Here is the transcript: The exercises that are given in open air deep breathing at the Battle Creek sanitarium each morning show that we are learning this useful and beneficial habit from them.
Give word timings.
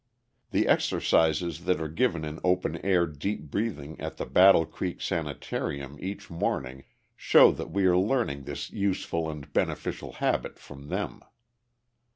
The 0.49 0.67
exercises 0.67 1.65
that 1.65 1.79
are 1.79 1.87
given 1.87 2.25
in 2.25 2.39
open 2.43 2.77
air 2.83 3.05
deep 3.05 3.51
breathing 3.51 3.99
at 4.01 4.17
the 4.17 4.25
Battle 4.25 4.65
Creek 4.65 4.99
sanitarium 4.99 5.99
each 5.99 6.27
morning 6.27 6.85
show 7.15 7.51
that 7.51 7.69
we 7.69 7.85
are 7.85 7.95
learning 7.95 8.45
this 8.45 8.71
useful 8.71 9.29
and 9.29 9.53
beneficial 9.53 10.13
habit 10.13 10.57
from 10.57 10.87
them. 10.87 11.21